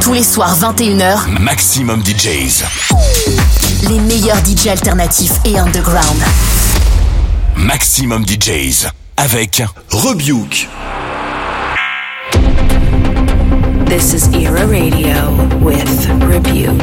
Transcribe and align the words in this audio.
Tous 0.00 0.12
les 0.14 0.22
soirs 0.22 0.56
21h, 0.58 1.40
Maximum 1.40 2.02
DJs. 2.02 2.64
Les 3.88 4.00
meilleurs 4.00 4.38
DJs 4.42 4.68
alternatifs 4.70 5.32
et 5.44 5.58
underground. 5.58 6.22
Maximum 7.56 8.24
DJs 8.24 8.86
avec 9.16 9.62
Rebuke. 9.90 10.68
This 13.86 14.14
is 14.14 14.28
Era 14.34 14.66
Radio 14.66 15.32
with 15.60 16.08
Rebuke. 16.22 16.78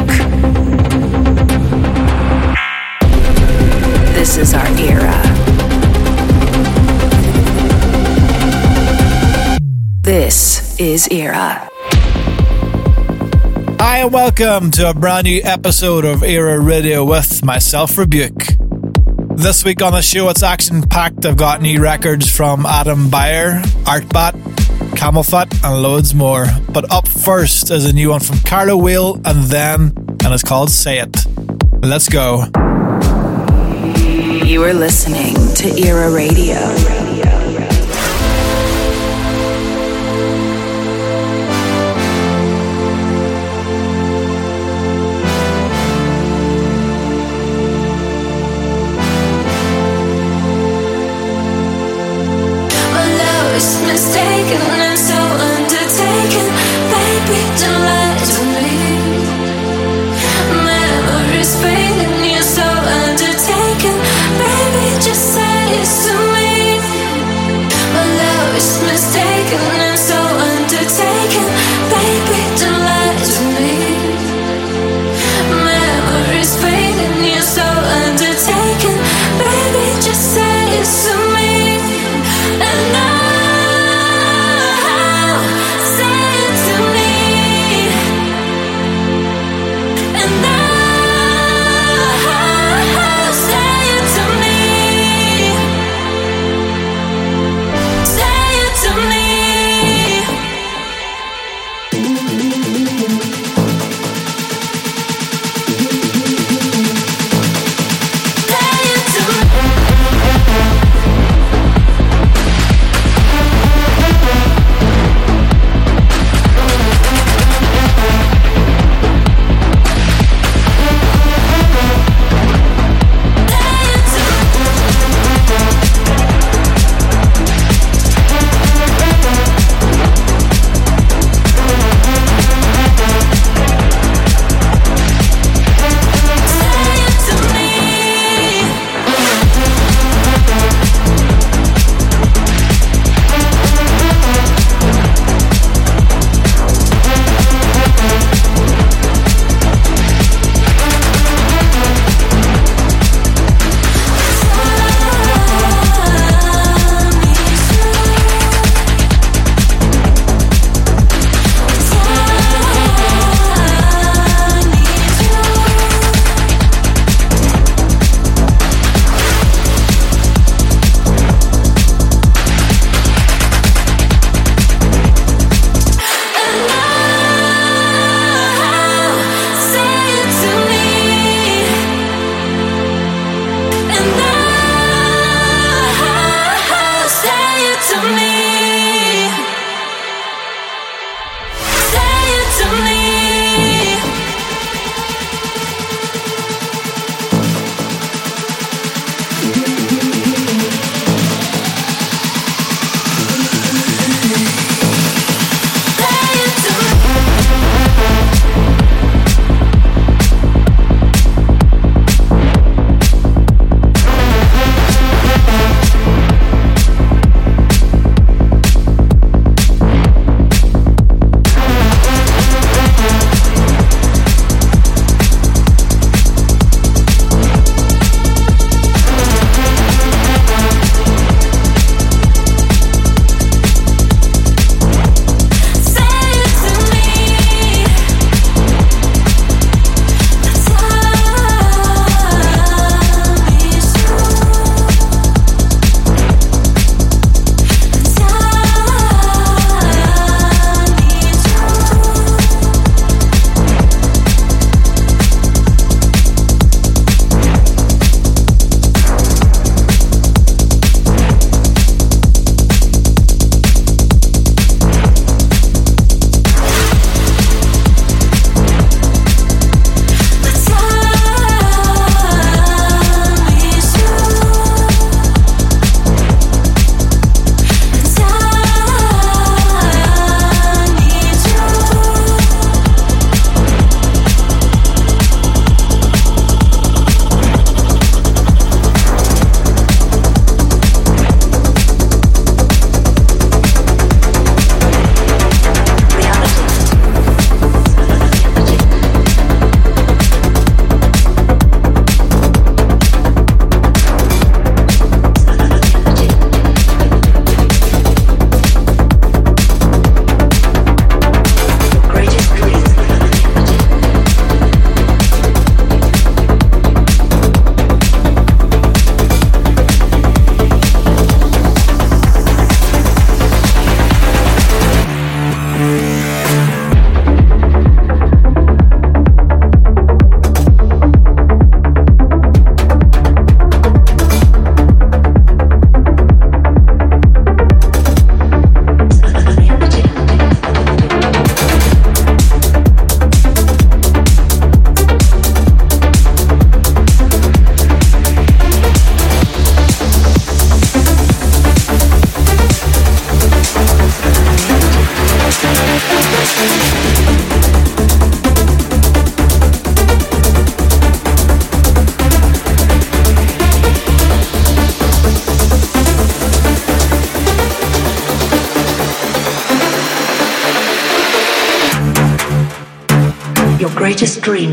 This 4.16 4.38
is 4.38 4.54
our 4.54 4.68
era. 4.80 5.22
This 10.04 10.80
is 10.80 11.08
Era. 11.10 11.68
Hi, 13.80 14.00
and 14.00 14.12
welcome 14.14 14.72
to 14.72 14.90
a 14.90 14.94
brand 14.94 15.26
new 15.26 15.42
episode 15.44 16.06
of 16.06 16.24
Era 16.24 16.60
Radio 16.60 17.04
with 17.06 17.44
myself, 17.44 17.92
Rebüke. 17.92 19.38
This 19.38 19.64
week 19.64 19.82
on 19.82 19.94
the 19.94 20.02
show, 20.02 20.30
it's 20.30 20.44
action 20.44 20.82
packed. 20.82 21.26
I've 21.26 21.38
got 21.38 21.62
new 21.62 21.82
records 21.82 22.30
from 22.30 22.66
Adam 22.66 23.10
Beyer, 23.10 23.62
Artbat, 23.84 24.34
CamelPhat, 24.96 25.64
and 25.64 25.82
loads 25.82 26.14
more. 26.14 26.46
But 26.70 26.92
up 26.92 27.08
first 27.08 27.72
is 27.72 27.86
a 27.86 27.94
new 27.94 28.10
one 28.10 28.20
from 28.22 28.40
Carlo 28.40 28.78
Wheel 28.78 29.16
and 29.26 29.44
then, 29.44 29.94
and 30.24 30.34
it's 30.34 30.44
called 30.44 30.72
Say 30.72 31.00
It. 31.00 31.26
Let's 31.82 32.10
go. 32.10 32.46
You 34.46 34.64
are 34.64 34.74
listening 34.74 35.36
to 35.56 35.82
Era 35.88 36.12
Radio. 36.12 37.05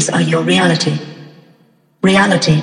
Dreams 0.02 0.08
are 0.10 0.28
your 0.28 0.42
reality. 0.42 0.98
Reality. 2.02 2.61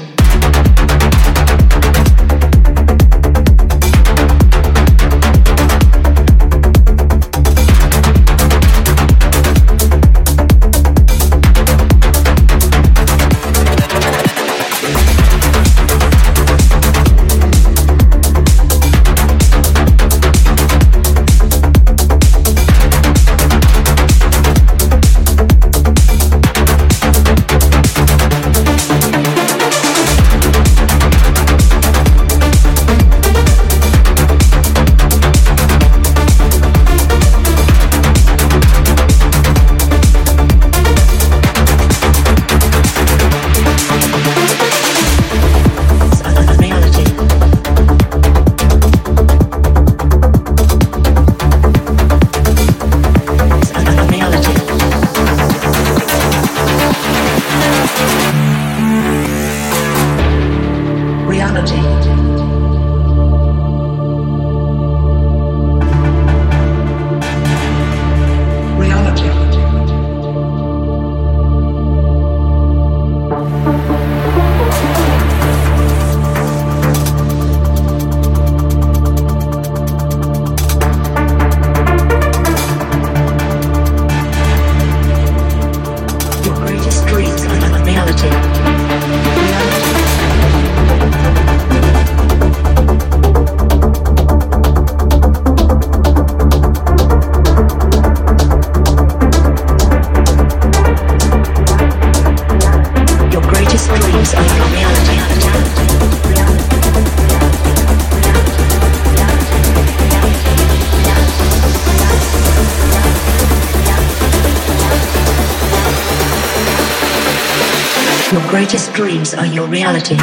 Your 119.60 119.68
reality. 119.68 120.16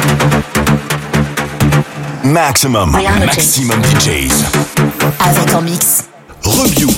Maxximum, 2.23 2.95
reality. 2.95 3.25
maxximum 3.27 3.81
DJs. 3.83 4.45
Avec 5.19 5.53
en 5.53 5.61
mix. 5.61 6.05
Rebüke. 6.43 6.96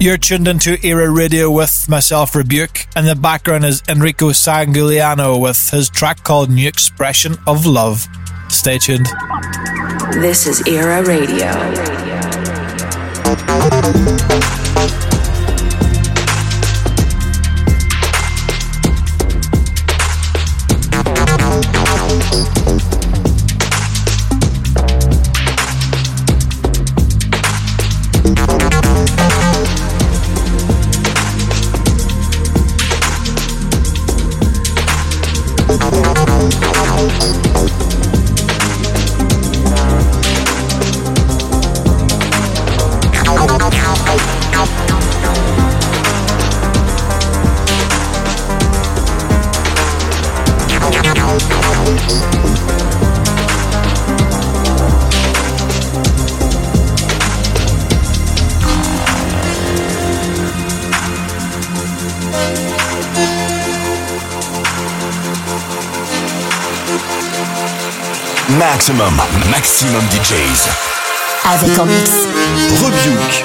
You're 0.00 0.16
tuned 0.16 0.48
into 0.48 0.78
Era 0.82 1.10
Radio 1.10 1.50
with 1.50 1.86
myself, 1.86 2.32
Rebüke, 2.32 2.86
and 2.96 3.06
the 3.06 3.14
background 3.14 3.66
is 3.66 3.82
Enrico 3.86 4.30
Sangiuliano 4.30 5.38
with 5.38 5.68
his 5.68 5.90
track 5.90 6.24
called 6.24 6.50
New 6.50 6.66
Expression 6.66 7.36
of 7.46 7.66
Love. 7.66 8.08
Stay 8.48 8.78
tuned. 8.78 9.08
This 10.14 10.46
is 10.46 10.66
Era 10.66 11.04
Radio. 11.04 11.50
Maximum, 68.80 69.14
maximum 69.50 70.02
DJs. 70.08 70.66
Avec 71.44 71.78
en 71.78 71.84
mix. 71.84 72.10
Rebuke. 72.82 73.44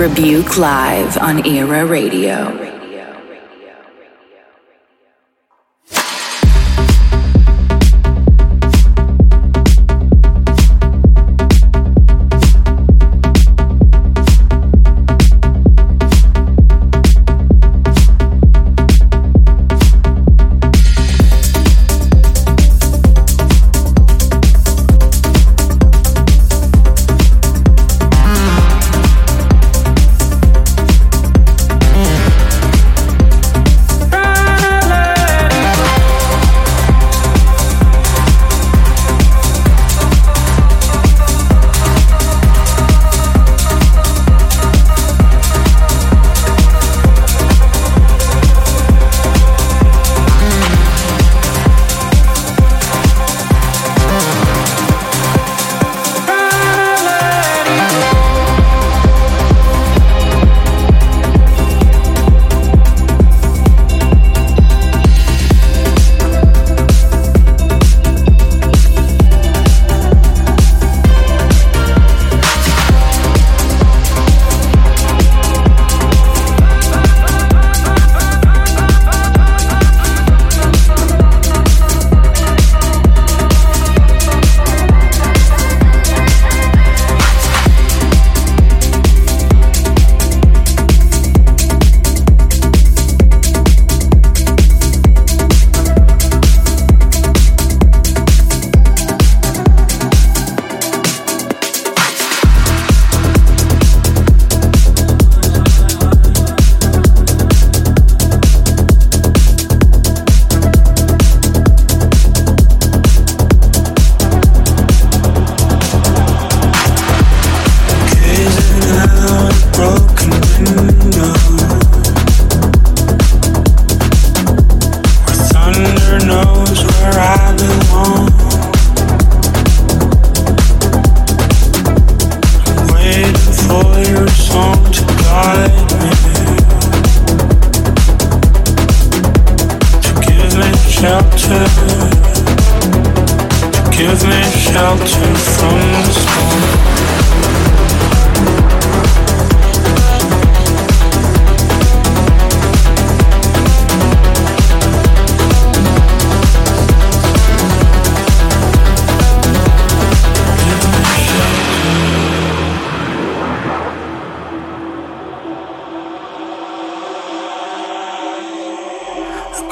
Rebüke 0.00 0.56
Live 0.56 1.18
on 1.18 1.44
Era 1.44 1.84
Radio. 1.84 2.69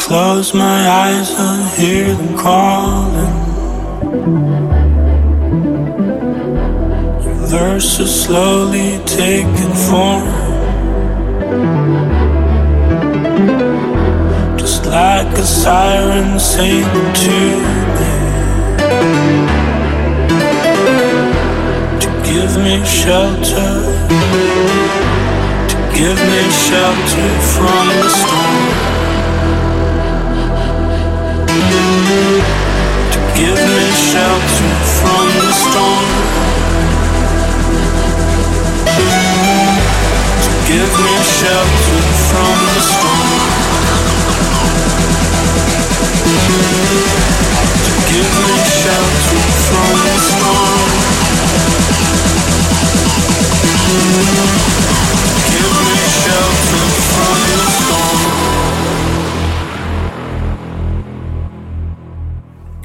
Close 0.09 0.55
my 0.55 0.89
eyes, 0.89 1.31
and 1.39 1.69
hear 1.79 2.15
them 2.15 2.35
calling. 2.39 3.35
Verses 7.47 8.25
slowly 8.25 8.99
taking 9.05 9.75
form. 9.87 10.27
Just 14.57 14.87
like 14.87 15.31
a 15.37 15.43
siren 15.45 16.41
singing 16.41 17.13
to 17.25 17.39
me. 17.97 18.13
To 22.03 22.09
give 22.25 22.53
me 22.65 22.83
shelter. 22.87 23.73
To 25.71 25.77
give 25.99 26.19
me 26.33 26.43
shelter 26.65 27.29
from 27.53 27.89
the 28.01 28.09
storm. 28.09 28.88
Shelter 33.99 34.71
from 34.99 35.27
the 35.43 35.53
storm. 35.53 36.09
To 40.45 40.51
give 40.71 40.93
me 41.05 41.15
shelter 41.37 42.01
from 42.29 42.55
the 42.75 42.81
storm. 42.93 43.41
To 47.85 47.93
give 48.11 48.33
me 48.47 48.57
shelter 48.81 49.43
from 49.67 49.93
the 50.07 50.19
storm. 50.31 50.89
Give 55.51 55.75
me 55.87 55.99
shelter 56.23 56.88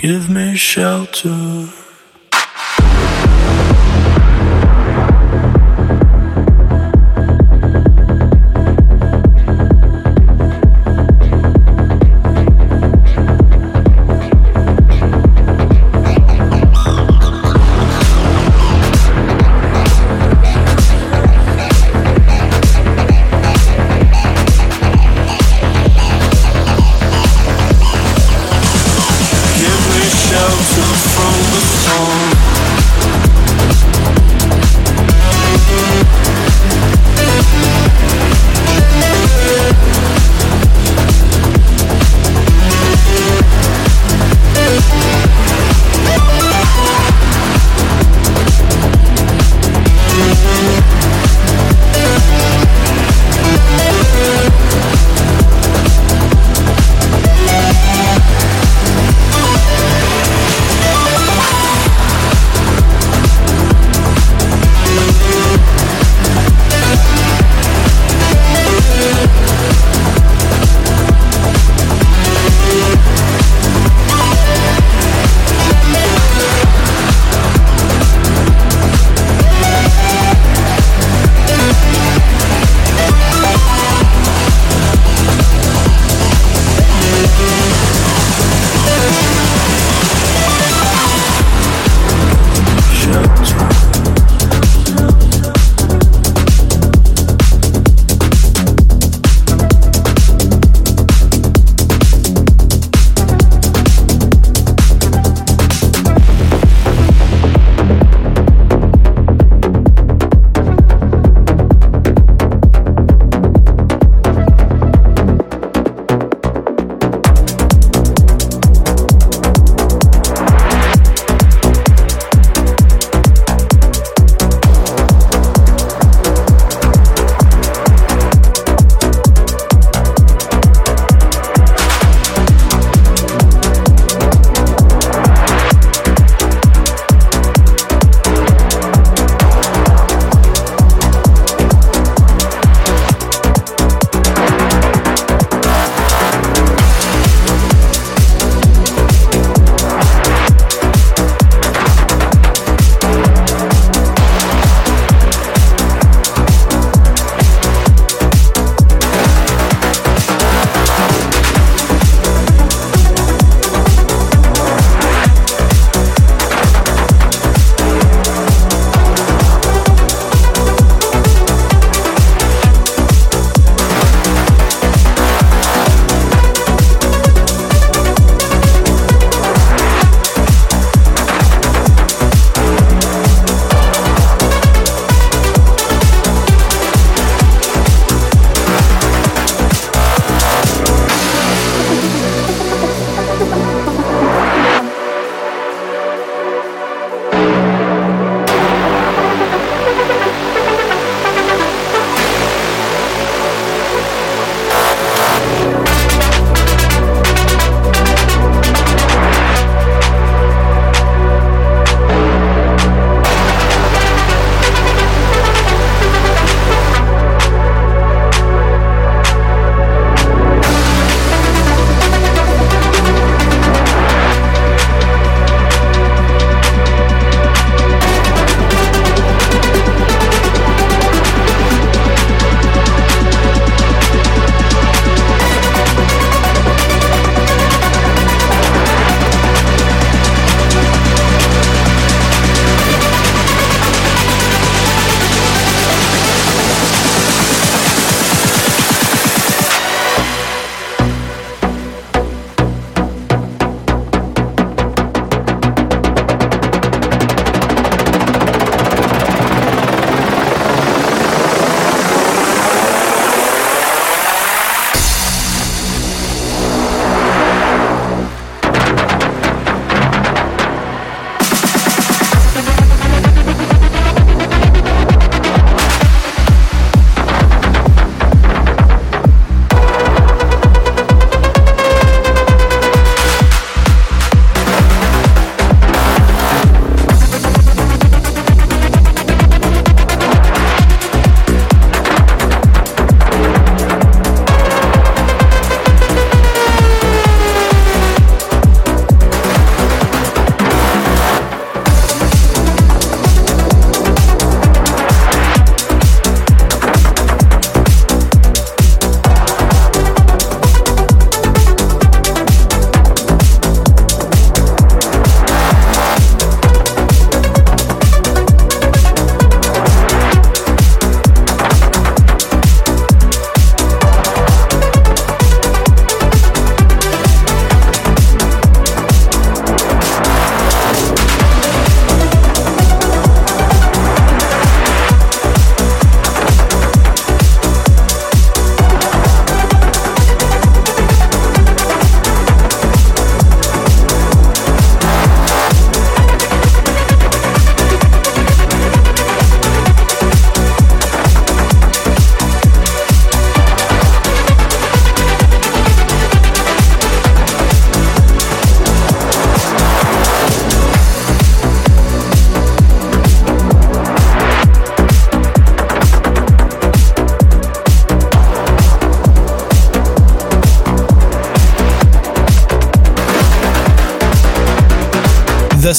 give 0.03 0.29
me 0.29 0.53
shelter. 0.53 1.82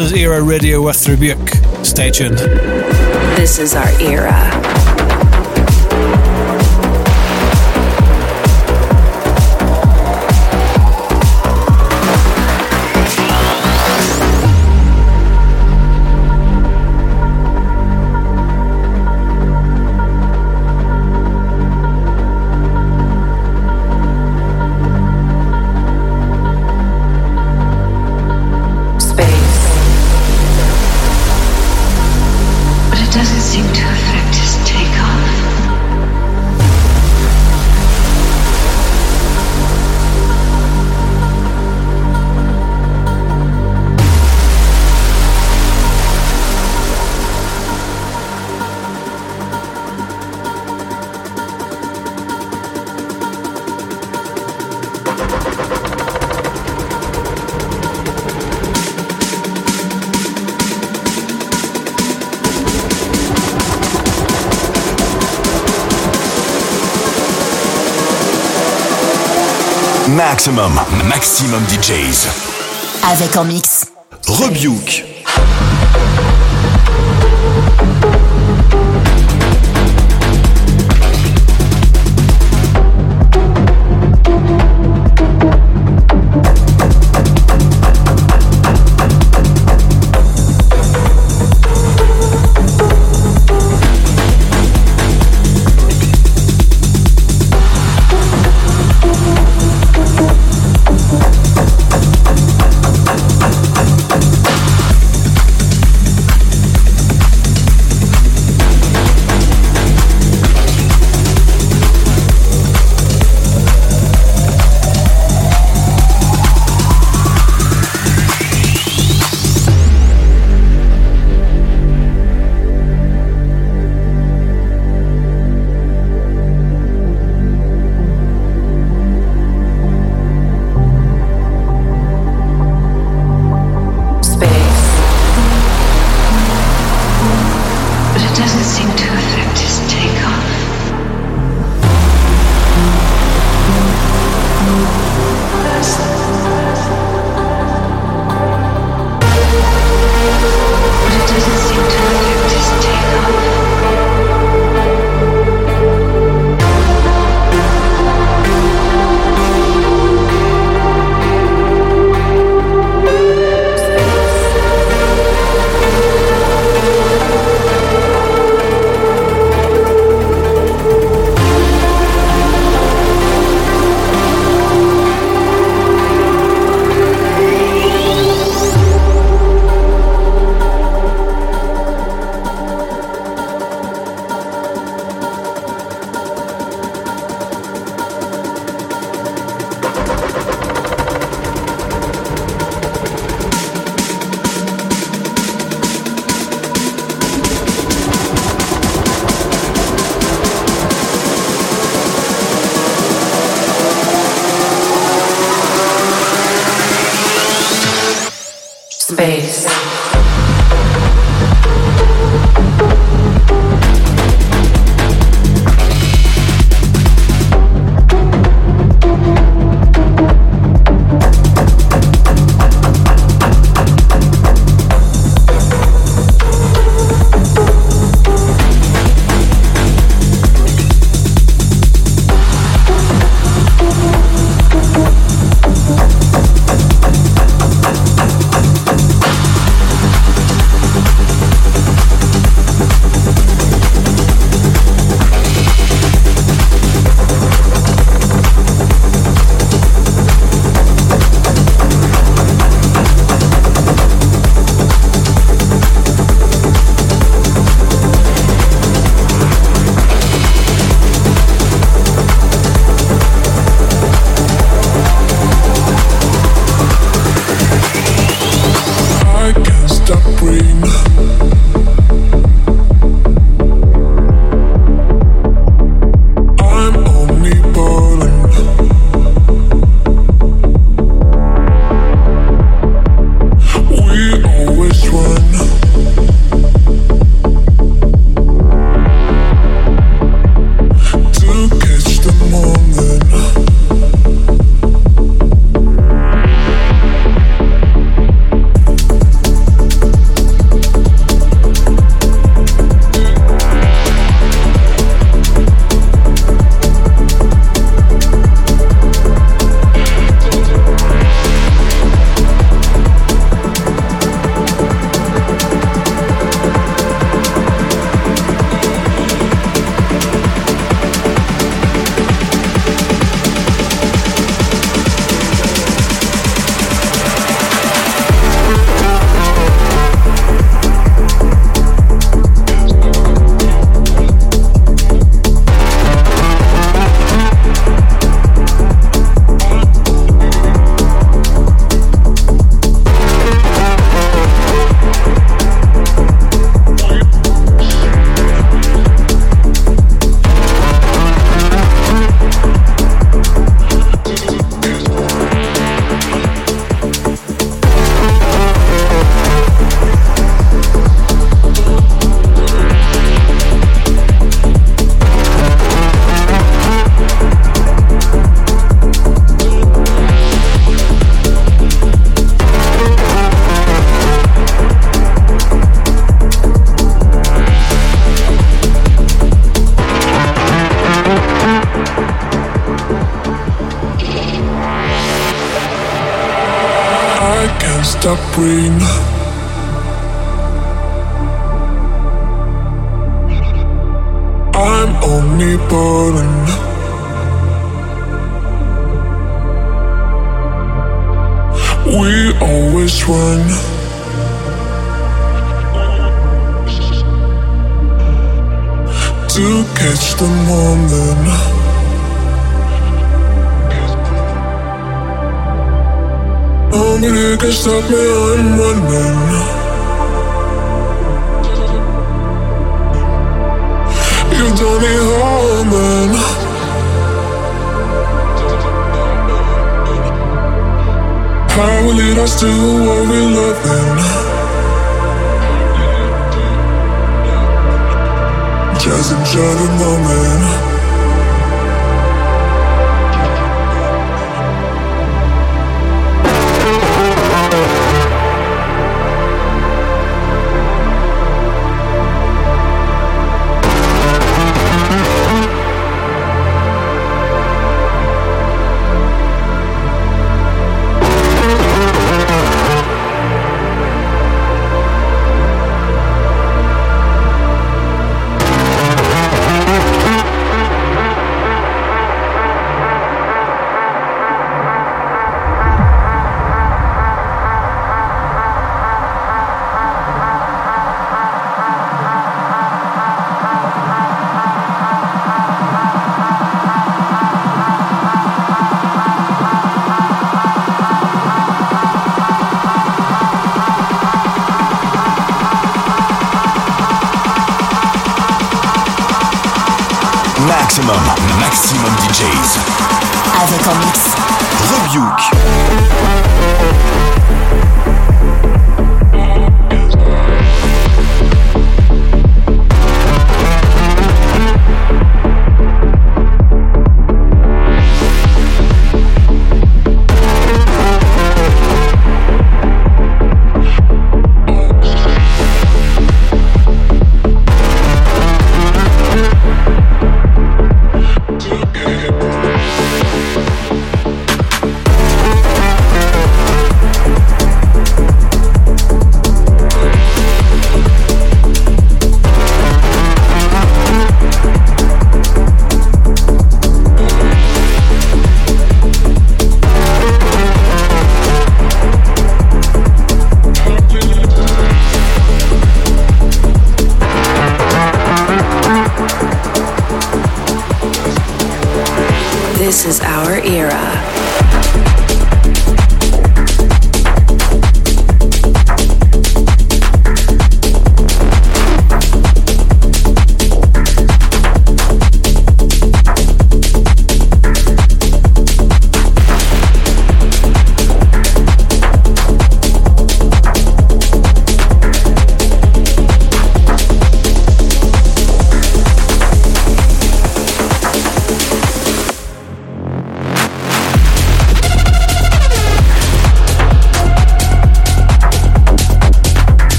This 0.00 0.12
is 0.12 0.18
Era 0.18 0.42
Radio 0.42 0.80
with 0.80 0.96
Rebüke. 1.04 1.84
Stay 1.84 2.10
tuned. 2.10 2.38
This 3.36 3.58
is 3.58 3.74
our 3.74 3.86
era. 4.00 4.59
Maximum, 70.40 70.72
maximum 71.06 71.62
DJs. 71.68 72.26
Avec 73.12 73.36
en 73.36 73.44
mix. 73.44 73.84
Rebuke. 74.26 75.09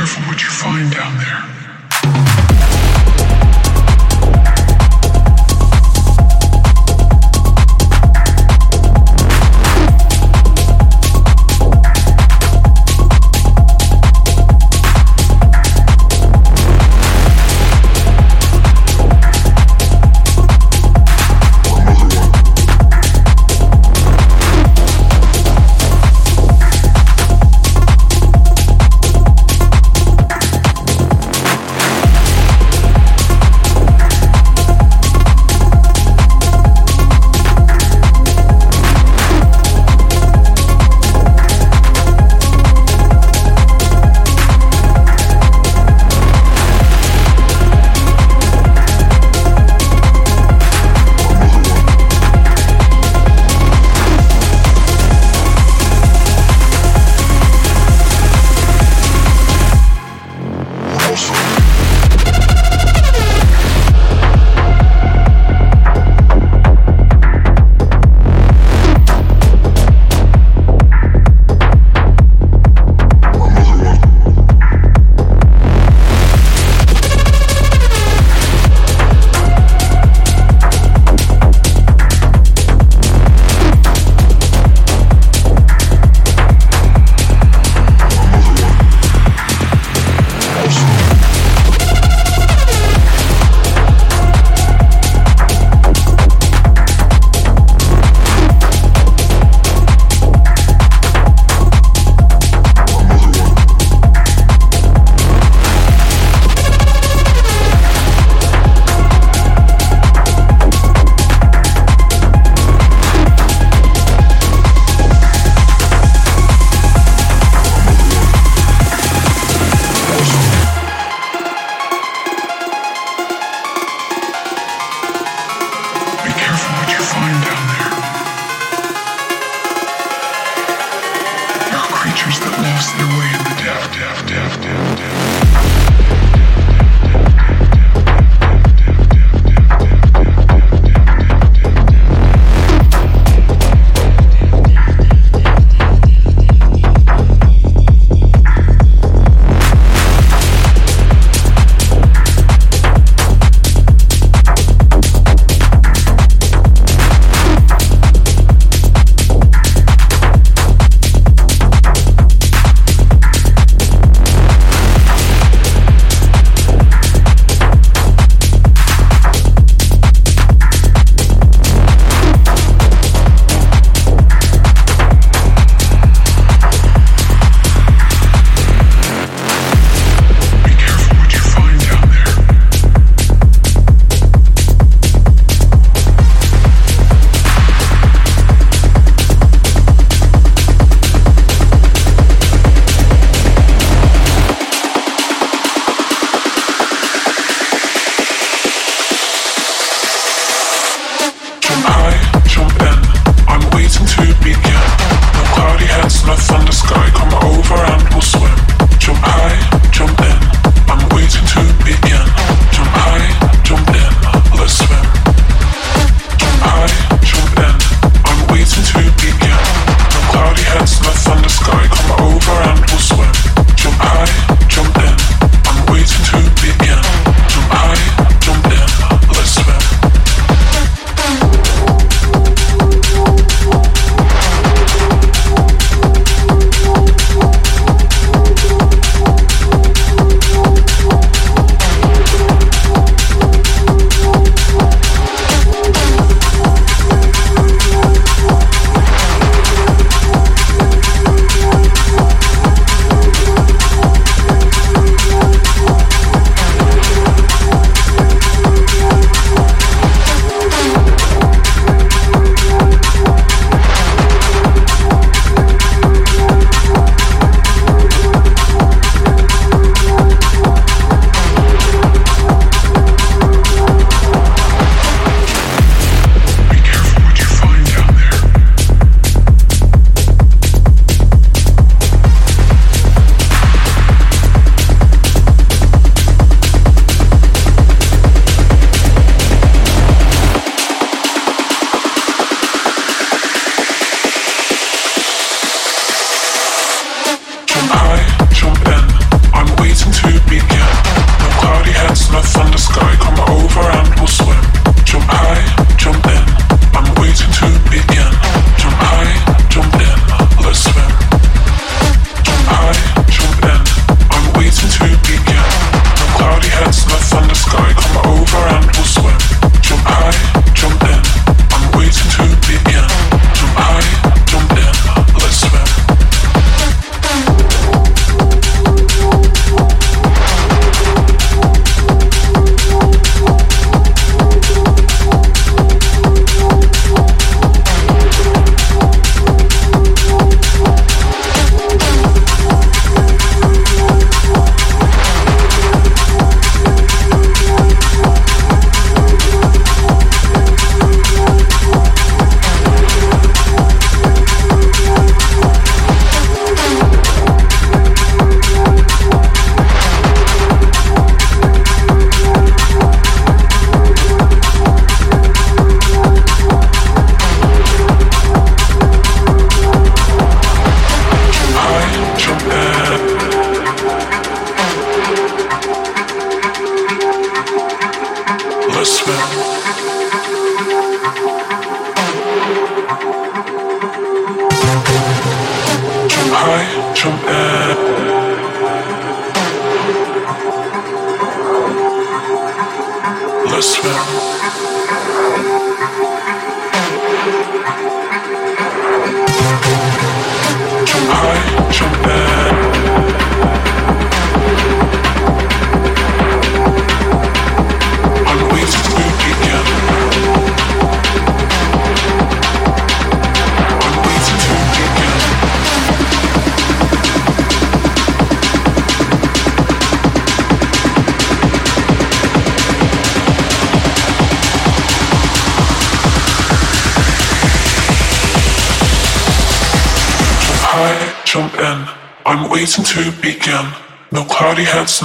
Careful 0.00 0.22
what 0.22 0.40
you 0.42 0.48
find 0.48 0.90
down 0.92 1.18
there. 1.18 1.69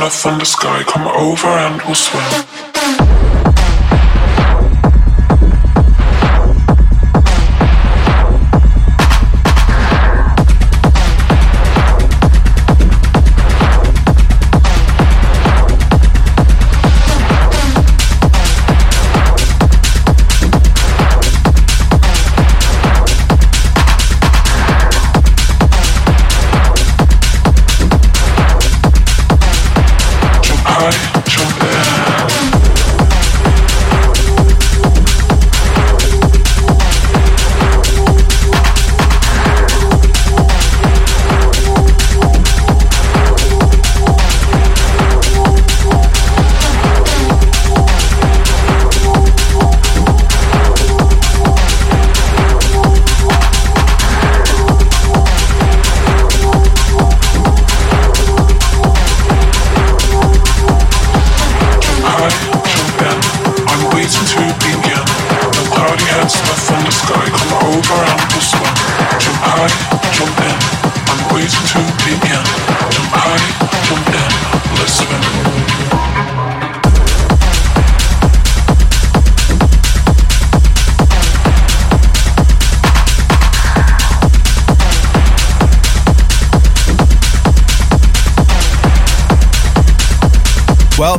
Heads 0.06 0.24
the 0.24 0.46
sky. 0.46 0.84
Come 0.84 1.08
over 1.08 1.48
and 1.48 1.82
we'll 1.84 1.96
swim. 1.96 2.45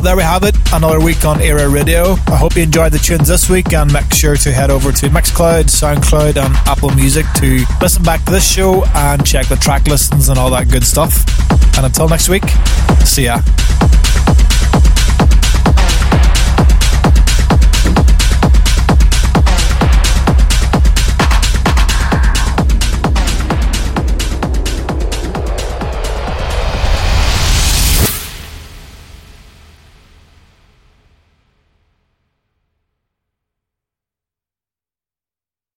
There 0.07 0.15
we 0.15 0.23
have 0.23 0.43
it. 0.43 0.55
Another 0.71 1.01
week 1.01 1.25
on 1.25 1.41
Era 1.41 1.67
Radio. 1.67 2.13
I 2.27 2.37
hope 2.37 2.55
you 2.55 2.63
enjoyed 2.63 2.93
the 2.93 2.97
tunes 2.97 3.27
this 3.27 3.49
week 3.49 3.73
and 3.73 3.91
make 3.91 4.13
sure 4.13 4.37
to 4.37 4.53
head 4.53 4.71
over 4.71 4.93
to 4.93 5.09
Mixcloud, 5.09 5.65
Soundcloud, 5.65 6.37
and 6.37 6.55
Apple 6.65 6.91
Music 6.91 7.25
to 7.35 7.65
listen 7.81 8.03
back 8.03 8.23
to 8.23 8.31
this 8.31 8.49
show 8.49 8.85
and 8.95 9.25
check 9.25 9.47
the 9.47 9.57
track 9.57 9.85
listings 9.87 10.29
and 10.29 10.39
all 10.39 10.49
that 10.51 10.71
good 10.71 10.85
stuff. 10.85 11.25
And 11.75 11.85
until 11.85 12.07
next 12.07 12.29
week, 12.29 12.47
see 13.03 13.25
ya. 13.25 13.41